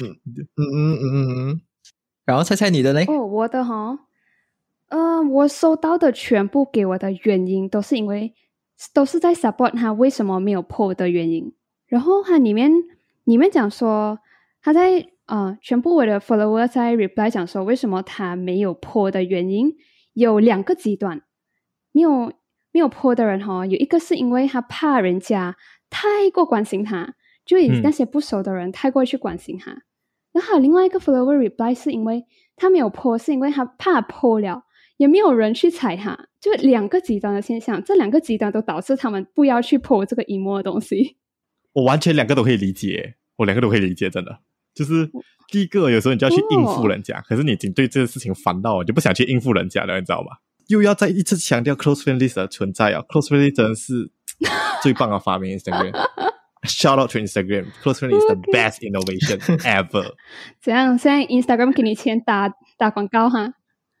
[0.00, 0.08] 嗯
[0.56, 1.60] 嗯嗯嗯嗯。
[2.24, 3.04] 然后猜猜你的嘞？
[3.08, 3.98] 哦，我的哈，
[4.88, 8.34] 呃，我收到的全部给我的原因都是因为
[8.94, 11.54] 都是在 support 他为什么没有破的原因。
[11.86, 12.72] 然后它里面
[13.24, 14.18] 里面讲说
[14.60, 19.74] 他在呃全部我的 follower 在 reply 讲说为什么他没有破的原因
[20.12, 21.22] 有两个极端，
[21.92, 22.32] 没有
[22.72, 25.56] 没有破的人哈，有一个是因为他怕人家
[25.90, 29.82] 太过关心他，就以嗯那些不熟的人太过去关心他。
[30.32, 34.64] 然后还有另外一个 follower reply 是因为他没有 po，是因为他怕 po 了，
[34.96, 41.16] 也没有人去踩他，就两个极端的现象，这两个极端都导致他们不要去 po 这个 emo 的东西。
[41.72, 44.38] 我完全两个都可以理解，我两个都可以理解，真的。
[44.74, 45.10] 就是
[45.48, 50.38] 第一个，有时候你就要去应付人家，可是你已经对这个事情烦到了，你就不想去应付人家了，你知道吗？
[50.68, 54.10] 又要再一次强调 close friend list 的存在啊，close friend list 真的是
[54.82, 55.92] 最棒的发明 Instagram。
[56.64, 57.66] Shout out to Instagram.
[57.80, 60.14] Close friend is the best innovation ever.
[60.60, 60.98] 怎样？
[60.98, 63.54] 现在 Instagram 给你钱打打广告哈？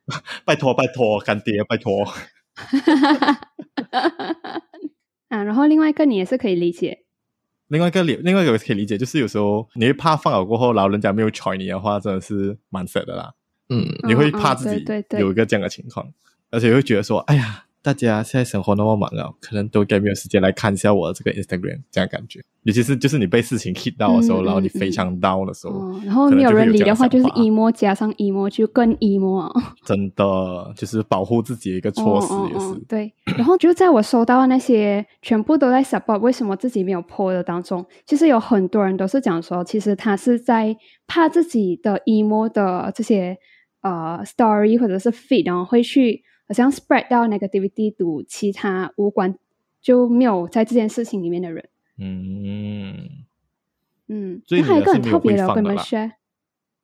[0.44, 2.04] 拜托拜托，干爹拜托。
[5.28, 7.04] 啊，然后另外一个你也是可以理解，
[7.68, 13.34] 另外一个理，另外一个可以理解，就是有时候你会怕放了过后，然后人家没有睬你的话，真的是蛮 sợ 的啦。
[13.68, 14.84] 嗯，你会怕自己
[15.18, 16.12] 有一个这样的情况，
[16.50, 22.40] 而且会觉得说，哎呀，大家现在生活那么忙了，可能都该没有时间来看一下我的这个 Instagram，这样感觉。
[22.64, 29.76] 尤其是就是你被事情 hit 到的时候，嗯然后你嗯非常 down 的时候，哦，然后没有人理的话，就是 emo 加上 emo 就更 emo 啊。
[29.84, 32.66] 真的就是保护自己的一个措施也是。
[32.66, 43.36] 哦哦哦对，然后就在我收到的那些全部都在 support 为什么自己没有 po 的当中，其实有很多人都是讲说，其实他是在怕自己的 emo 的这些
[43.82, 49.36] 呃 story 或者是 feed，然后会去好像 spread 到 negativity to 其他无关
[49.80, 51.68] 就没有在这件事情里面的人。
[51.98, 53.08] 嗯，
[54.08, 56.12] 嗯，所以那还有一个很特别的，我跟你们 share。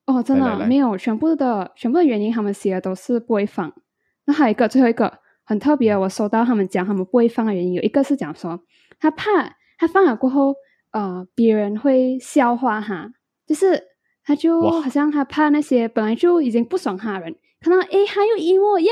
[0.04, 3.72] 哦，真的没有，全部的全部的原因他们写的都是不会放。
[4.24, 8.64] 那还有一个最后一个很特别，我收到他们讲他们不会放的原因，有一个是讲说
[8.98, 10.54] 他怕他放了过后，
[10.90, 13.12] 呃，别人会笑话他，
[13.46, 13.84] 就是
[14.24, 18.90] 他就好像他怕那些本来就已经不爽他的人看到诶他又 emo 耶，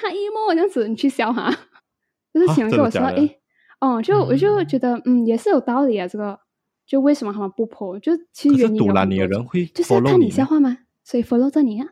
[0.00, 1.50] 他 emo 这样子，你去笑哈，
[2.34, 3.36] 就是啊前面跟我说真的假的诶。
[3.80, 6.06] 哦，就我就嗯觉得，嗯，也是有道理啊。
[6.06, 6.38] 这个，
[6.86, 7.98] 就为什么他们不破？
[7.98, 10.78] 就其实原因有堵拦你的人会就是要看你笑话吗？
[11.02, 11.88] 所以 follow 着你啊。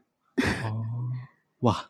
[0.65, 0.85] 哦，
[1.61, 1.87] 哇，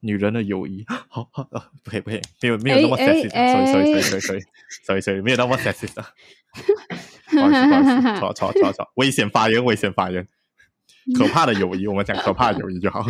[0.00, 4.40] 女人的友谊， 好好呃，不可以不可以，没有没有那么哎 sexist，哎 sorry sorry 哎 sorry sorry
[4.84, 6.08] sorry sorry，没有那么 sexist 啊，
[7.30, 10.28] 不好意思不好意思，错错错错，危险发言危险发言，
[11.18, 13.04] 可怕的友谊，我们讲可怕的友谊就好。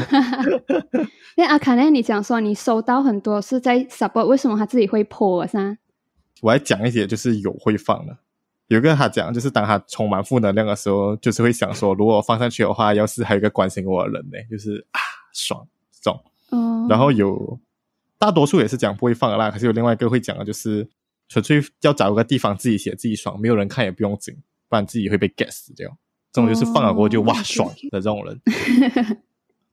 [1.37, 1.91] 那阿卡呢？
[1.91, 5.77] 你讲说你收到很多是在 support，为什么他自己会破是吧？
[6.41, 8.17] 我还讲一些就是有会放的，
[8.69, 15.01] 有一个他讲就是当他充满负能量的时候，就是会想说，如果我放上去的话，要是还有一个关心我的人呢，就是啊
[15.33, 16.21] 爽这种。
[16.51, 17.61] 哦，然后有
[18.19, 20.89] 大多数也是讲不会放的啦，可是有另外一个会讲的，就是
[21.29, 24.35] 纯粹要找一个地方自己写自己爽，没有人看也不用紧，
[24.69, 25.97] 不然自己会被 get 死掉。
[26.33, 28.41] 这种就是放了过后就、哦哇爽的这种人。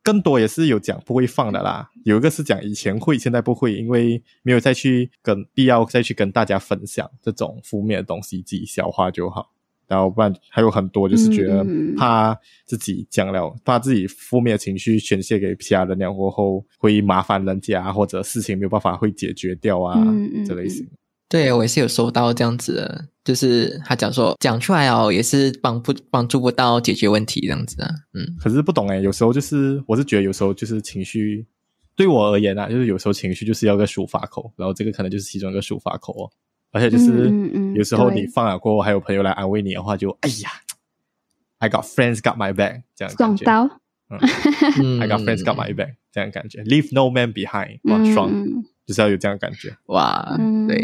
[0.01, 9.51] 更多也是有讲不会放的啦，有一个是讲以前会，现在不会，因为没有再去跟必要再去跟大家分享这种负面的东西，自己消化就好。
[9.87, 11.65] 然后不然还有很多就是觉得
[11.97, 20.01] 怕自己讲了，怕自己负面的情绪宣泄给其他人了过后会麻烦人家，或者事情没有办法会解决掉啊、
[20.47, 20.87] 这类型。
[21.29, 28.35] 对我也是有收到这样子的，就是他讲说讲出来哦，也是帮不帮助不到解决问题这样子啊，嗯。
[28.39, 31.45] 可是不懂诶，有时候就是我是觉得有时候就是情绪
[31.95, 36.31] 对我而言啊，就是有时候情绪就是要个抒发口，然后这个可能就是其中一个抒发口哦。
[36.71, 37.31] 而且就是
[37.75, 40.49] 有时候你放了过后，还有朋友来安慰你的话，就哎呀
[41.59, 43.79] ，I got friends got my back 这样感觉爽到，
[44.81, 48.65] 嗯， I got friends got my back 这样感觉，Leave no man behind，哇嗯爽，嗯。
[48.85, 49.75] 就是要有这样的感觉。
[49.85, 50.67] 哇，嗯。
[50.67, 50.83] 对，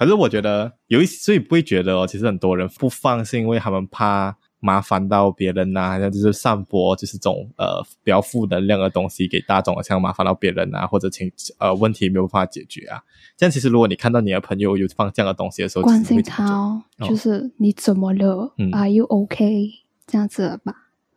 [0.00, 13.02] 可是我觉得有一，所以不会觉得哦，其实很多人不放是因为他们怕麻烦到别人呐、好像就是散播就是这种呃比较负能量的东西给大众，好像麻烦到别人啊，或者情呃问题没有办法解决啊。
[13.36, 19.70] 这样其实如果你看到你的朋友有放这样的东西的时候，关心他哦，哦就是你怎么了嗯？Are you okay？
[20.06, 20.74] 这样子了吧？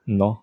[0.07, 0.39] 嗯哦，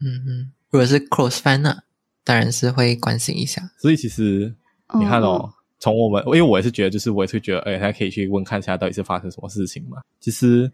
[0.00, 1.78] 嗯嗯，如果是 close friend 呢，
[2.22, 4.54] 当然是会关心一下，所以其实
[4.94, 9.98] 你看哦，从我们，因为我也是觉得，就是我也是觉得，哎，他可以去问看一下到底是发生什么事情嘛。
[10.20, 10.70] 其实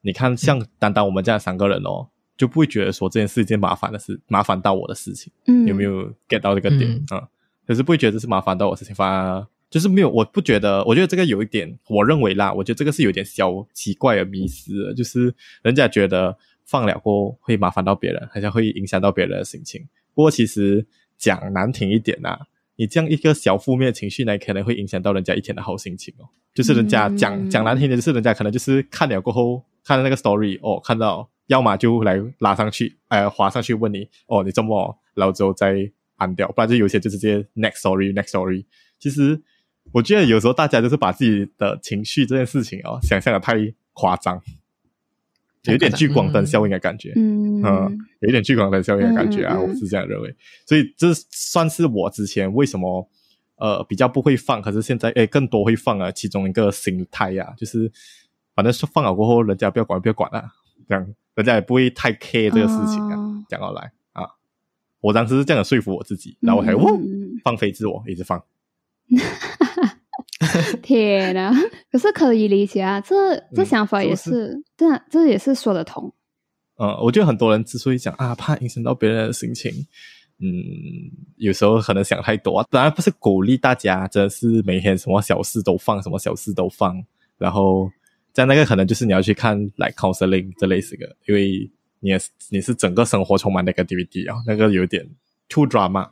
[0.00, 7.28] 你看，像单单我们这样三个人哦，就不会觉得说这件事一件麻烦的事，麻烦到我的事情，嗯，有没有 get 到这个点啊、嗯？
[7.66, 19.86] 可是不会觉得这是麻烦到我的事情，反而就是没有，我不觉得，我觉得这个有一点，我认为啦，我觉得这个是有点小奇怪的迷思，就是人家觉得放了过后会麻烦到别人，好像会影响到别人的心情。
[20.14, 20.84] 不过其实
[21.18, 22.40] 讲难听一点呐、啊，
[22.78, 26.28] 你这样一个小负面的情绪呢，可能会影响到人家一天的好心情哦。
[26.54, 38.64] 就是人家讲、嗯讲难听点，就是人家可能就是看了过后，看了那个 story 哦，看到要么就来拉上去，呃，滑上去问你哦，你这么，然后之后再按掉，不然就有些就直接 next story next story。
[39.00, 39.42] 其实
[39.92, 43.56] 我觉得有时候大家就是把自己的情绪这件事情哦，想象的太
[43.92, 44.40] 夸张，
[45.68, 47.12] 有一点聚光灯效应的感觉。
[47.16, 50.34] 嗯嗯，有一点聚光灯效应的感觉啊，我是这样认为。
[50.66, 53.08] 所以这算是我之前为什么
[53.56, 57.90] 呃比较不会放，可是现在诶更多会放啊，其中一个心态呀、就是
[58.54, 60.52] 反正是放了过后，人家不要管不要管啊，
[60.88, 63.16] 这样人家也不会太 care 这个事情啊。
[63.16, 64.28] 哦讲到来啊，
[65.00, 68.42] 我当时是这样的说服我自己，然后我才嗯呜、嗯嗯放飞自我，一直放。
[70.88, 71.52] 天呐，
[71.92, 76.10] 可是可以理解啊，这这嗯想法也是是，这、这也是说得通。
[76.78, 79.70] 嗯，我觉得很多人之所以讲啊，怕影响到别人的心情，
[80.40, 80.48] 嗯，
[81.36, 82.66] 有时候可能想太多啊。
[82.70, 86.96] 当然不是鼓励大家，真的是每天什么小事都放，什么小事都放。
[87.36, 87.90] 然后
[88.32, 91.70] 在那个可能就是你要去看来、like、counseling 这类似的，因为
[92.00, 95.06] 你也是你是整个生活充满那个 DVD 啊，那个有点
[95.50, 96.08] too drama。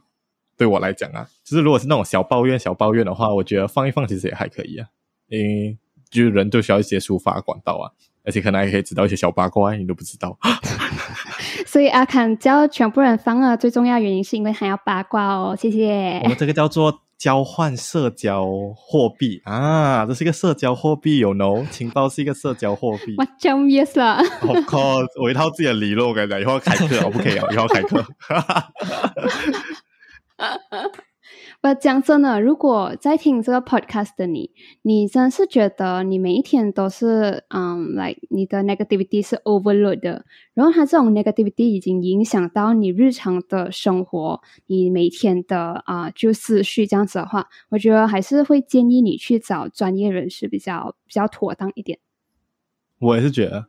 [0.57, 4.87] 对我来讲啊，就是如果是那种小抱怨、小抱怨的话，我觉得放一放其实也还可以啊，
[5.29, 5.77] 因为
[6.11, 7.91] 就是人都需要一些抒发管道啊，
[8.25, 10.39] 而且可能还可以知道一些小八卦，你都不知道。
[11.67, 15.57] 所以阿坎叫全部人放了，最重要原因是因为他要八卦哦。
[15.59, 16.29] 谢谢我。
[16.29, 23.15] 们这个叫做交换社交货币啊，这是一个社交货币有 no 情报是一个社交货币。
[23.19, 24.19] 我讲 yes 了。
[24.41, 28.05] Of course，我一套自己的理论，我跟你讲，以后要开课，我不可以啊，以后要开课。
[31.61, 51.99] 不讲真的，如果在听这个 podcast 的你，你真是觉得你每一天都是嗯，like 你的 negativity 是 overload 的，然后它这种 negativity 已经影响到你日常的生活，你每天的啊、就思绪这样子的话，我觉得还是会建议你去找专业人士比较比较妥当一点。
[53.01, 53.67] 我也是觉得，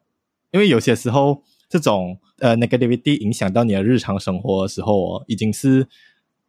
[0.51, 5.88] 因为有些时候这种呃 negativity 影响到你的日常生活的时候哦，已经是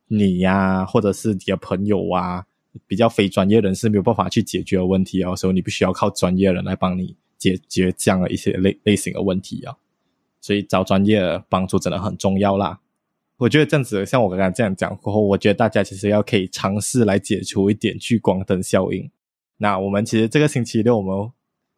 [0.08, 2.44] 你呀、或者是你的朋友啊，
[2.86, 9.76] 比较非专业人士没有办法去解决的问题啊，所以你必须要靠专业人来帮你解决这样的一些类类型的问题啊。
[10.40, 12.80] 所以找专业的帮助真的很重要啦。
[13.36, 19.10] 我觉得这样子，像我刚刚这样讲过后，我觉得大家其实要可以尝试来解除一点聚光灯效应。
[19.58, 21.30] 那我们其实这个星期六我们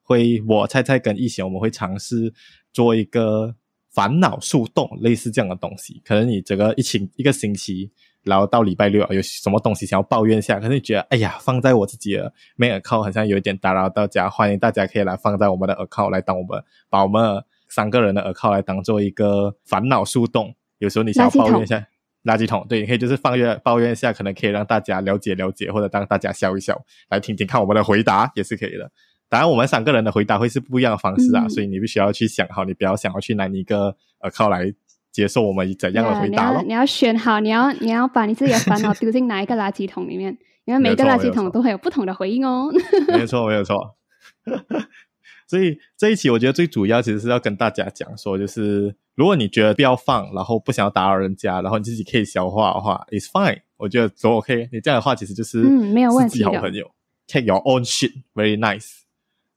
[0.02, 2.32] 会，我菜菜跟一贤我们会尝试
[2.72, 3.54] 做一个
[3.90, 6.00] 烦恼树洞，类似这样的东西。
[6.04, 7.90] 可能你整个一星一个星期，
[8.24, 20.54] 然后到礼拜六有什么东西想要抱怨一下，可是你觉得哎呀，放在我自己的 main account 好像有一点打扰到大家，欢迎大家可以来放在我们的 account 来当我们把我们三个人的 account 来当做一个烦恼树洞。
[20.78, 21.86] 有时候你想要抱怨一下。
[22.24, 26.78] 垃圾桶，对，你可以就是放怨抱怨一下，可能可以让大家了解了解，或者让大家笑一笑，
[27.08, 28.92] 来听听看我们的回答也是可以的。
[29.26, 34.70] 当然，我们三个人的回答会是不一样的方式啊，嗯所以你必须要去想好，你不要想要去拿你一个耳靠来
[35.12, 36.62] 接受我们怎样的回答咯。
[36.62, 42.70] 你要你要选好，你要你要把你自己的烦恼 丢进哪一个垃圾桶里面，因为每个垃圾桶都会有不同的回应哦。
[43.08, 43.96] 没有错，没有错。
[45.48, 54.68] 所以这一期我觉得最主要其实是要跟大家讲说，就是如果你觉得不要放，然后不想要打扰人家，然后你自己可以消化的话，it's fine，我觉得都 OK。
[54.72, 56.88] 你这样的话其实就是嗯没有问题的好朋友
[57.26, 59.00] ，take your own shit，very nice。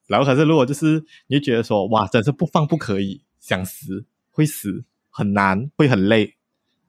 [0.07, 4.83] 然后可是如果就是你就觉得说哇，真是不放不可以，想死会死，
[5.15, 6.33] 很难，会很累，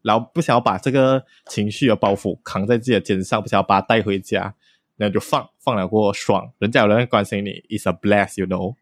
[0.01, 4.55] 然后不想要把这个情绪的包袱扛在自己的肩上，不想要把它带回家，
[4.97, 8.75] 那就放放了过爽，人家有人关心你，is a bless，you know。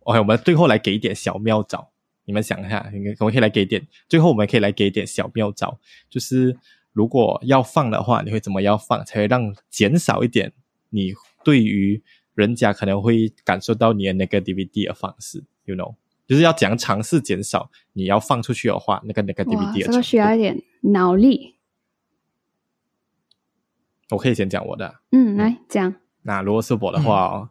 [0.00, 1.90] OK，我们最后来给一点小妙招，
[2.24, 5.78] 你们想一下，我们可以来给一点，最后我们可以来给一点小妙招，
[6.08, 6.56] 就是
[6.92, 10.52] 如果要放的话，你会怎么样放，才会让减少一点
[10.90, 11.12] 你
[11.44, 12.02] 对于
[12.34, 15.94] 人家可能会感受到你的 negativity 的方式，you know，
[16.26, 20.02] 就是要讲尝试减少你要放出去的话，那个哇，negativity 的这个。
[20.02, 21.56] 需要一点脑力。
[24.10, 24.86] 我可以先讲我的。
[24.86, 25.94] 啊，嗯，来讲。
[26.22, 27.48] 那如果是我的话、哦，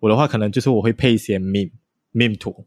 [0.00, 1.70] 我的话可能就是我会配一些 meme
[2.12, 2.66] meme 图，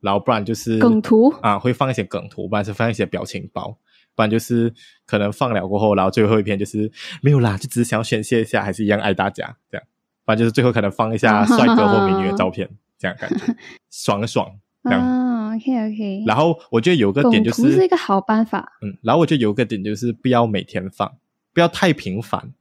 [0.00, 1.30] 然后不然就是梗图？
[1.42, 3.78] 啊，会放一些梗图，不然是放一些表情包，
[4.14, 4.72] 不然就是
[5.06, 6.90] 可能放了过后，然后最后一篇就是
[7.22, 9.86] 没有啦，就只是想要宣泄一下，还是一样爱大家这样，
[10.24, 13.56] 反正就是最后可能放一下帅哥或美女的照片，这样感觉。
[13.90, 16.24] 爽爽啊，OK OK。
[16.26, 18.72] 然后我觉得有个点就梗图是一个好办法。
[18.82, 21.16] 嗯，然后我觉得有个点就是不要每天放，
[21.52, 22.52] 不要太频繁，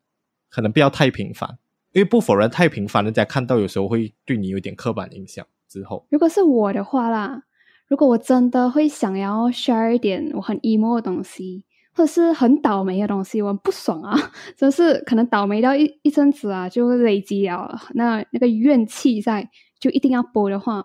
[0.49, 1.57] 可能不要太频繁，
[1.93, 5.45] 因为不否认太频繁，人家看到有时候会对你有点刻板印象。
[5.69, 7.43] 之后，如果是我的话啦，
[7.87, 14.17] 如果我真的会想要 share 一点我很 emo 的东西，或者是很倒霉的东西，我很不爽啊，
[14.57, 19.47] 真是可能倒霉到一一阵子啊，就累积了那那个怨气在，
[19.79, 20.83] 就一定要播的话，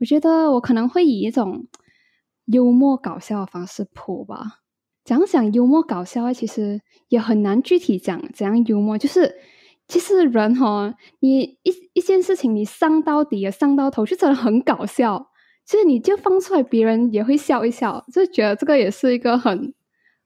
[0.00, 1.66] 我觉得我可能会以一种
[2.46, 4.60] 幽默搞笑的方式播吧。
[5.04, 9.36] 讲讲幽默搞笑，其实也很难具体讲怎样幽默，就是
[9.86, 15.30] 其实人哈，你一一件事情你上到底上到头，就真的很搞笑。
[15.66, 19.72] 其实你就放出来，别人也会笑一笑，就觉得这个也是一个很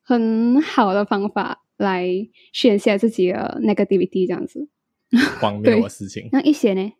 [0.02, 2.08] 很好的方法来
[2.52, 4.68] 宣泄自己的 negativity 这样子。
[5.40, 6.28] 荒谬的事情。
[6.32, 6.92] 那一些呢？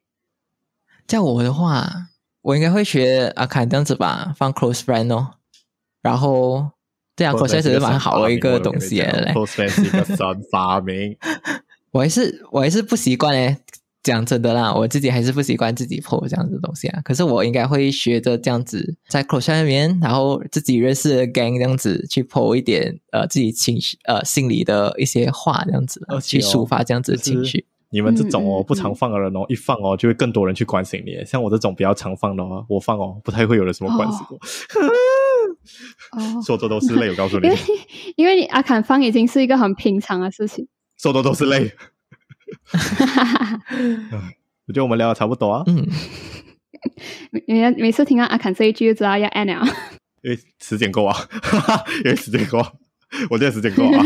[1.07, 1.85] 叫我的话，
[2.43, 5.35] 我应该会学阿侃这样子吧，放 close friend 哦。
[6.01, 6.71] 然后，
[7.17, 9.33] 对啊，close friend 其实蛮好的一个东西嘞。
[9.35, 10.17] close friend 是一个神
[10.51, 11.17] 发明。
[11.91, 13.57] 我还是我还是不习惯诶，
[14.03, 17.01] 讲真的啦，我自己还是不习惯自己 po 这样子的东西啊。
[17.03, 27.67] 可是我应该会学着这样子在 close 下面，然后自己认识的 gang 这样子去 po 一点呃自己情绪呃心里的一些话这样子去抒发这样子的情绪。
[27.91, 31.25] 你们这种哦不常放的人哦，一放哦就会更多人去关心你。
[31.25, 34.37] 像我这种比较常放的哦，我放哦不太会有人什么关心我，
[36.19, 37.09] 哦， 说多都是泪。
[37.11, 37.59] 我告诉你因，为
[38.17, 40.67] 因为你阿坎放已经是一个很平常的事情。
[40.99, 41.73] 说多都是泪。
[44.67, 45.87] 我觉得我们聊的差不多啊，嗯，
[47.47, 49.65] 每每次听到阿坎这一句就知道要 end 了。
[50.23, 51.17] 因为时间够啊，
[52.05, 52.73] 因为时间够啊，
[53.31, 54.05] 我觉得时间够啊。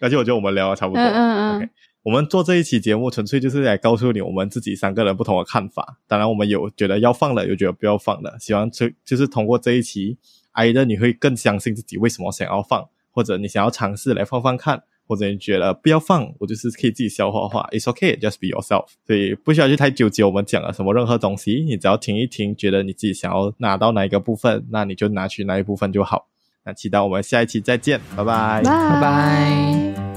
[0.00, 1.00] 而且我觉得我们聊的差不多。
[1.02, 1.70] 嗯嗯嗯
[2.06, 5.98] 我们做这一期节目，纯粹就是来告诉你我们自己三个人不同的看法。
[6.06, 8.36] 当然，我们有觉得要放的，有觉得不要放的。
[8.38, 10.16] 希望就就是通过这一期，
[10.52, 18.86] 挨的你会更相信自己为什么想要放，或者你想要尝试来放放看，或者你觉得不要放，我就是可以自己消化的话，It's okay，just be yourself。
[19.04, 26.28] 所以不需要去太纠结我们讲了什么任何东西，你只要听一听，觉得你自己想要拿到哪一个部分，那你就拿去哪一部分就好。
[26.64, 28.62] 那期待我们下一期再见，拜拜。
[28.62, 30.15] 拜拜。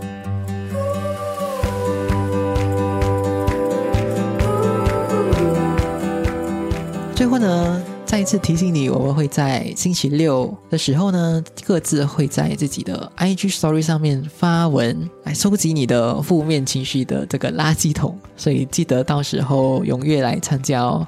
[8.20, 18.20] 再次提醒你，我们会在星期六的时候呢，各自会在自己的 IG Story 上面发文，来收集你的负面情绪的这个垃圾桶。
[18.36, 21.08] 所以记得到时候踊跃来参加哦。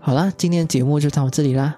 [0.00, 1.76] 好啦，今天的节目就到这里啦。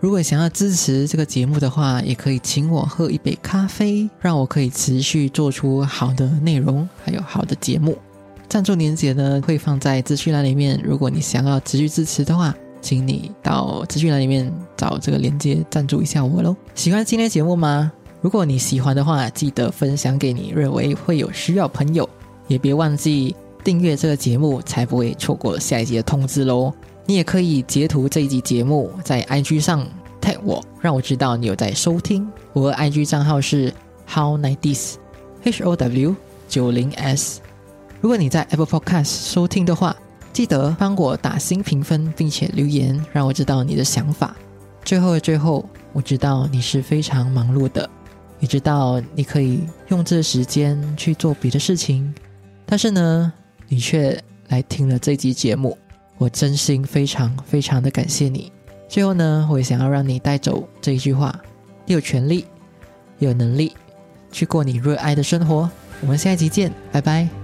[0.00, 7.98] 如果想要支持这个节目的话，也可以请我喝一杯咖啡，让我可以持续做出好的内容，还有好的节目。
[8.48, 16.56] 赞助链接呢会放在资讯栏里面，如果你想要持续支持的话，请你到资讯栏里面找这个链接赞助一下我喽。
[16.74, 17.92] 喜欢今天节目吗？
[18.20, 22.08] 如果你喜欢的话，记得分享给你认为会有需要朋友，
[22.48, 26.72] 也别忘记订阅这个节目，才不会错过下一集的通知喽。
[27.06, 29.86] 你也可以截图这一集节目在 IG 上
[30.20, 32.28] tag 我，让我知道你有在收听。
[32.52, 33.72] 我的 IG 账号是
[34.06, 34.94] how nineties
[35.42, 36.14] h o w
[36.48, 37.40] 九零 s。
[38.00, 39.96] 如果你在 Apple Podcast 收听的话，
[40.32, 44.34] 记得帮我打新评分，并且留言，让我知道你的想法。
[44.84, 47.88] 最后的最后，我知道你是非常忙碌的，
[48.38, 52.14] 也知道你可以用这时间去做别的事情，
[52.64, 53.32] 但是呢，
[53.68, 55.76] 你却来听了这集节目。
[56.16, 58.52] 我真心非常非常的感谢你。
[58.88, 61.34] 最后呢，我也想要让你带走这一句话：
[61.86, 62.44] 你有权利，
[63.18, 63.72] 有能力
[64.30, 65.70] 去过你热爱的生活。
[66.02, 67.39] 我们下一集见，拜拜。